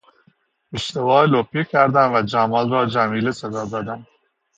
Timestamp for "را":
2.71-2.85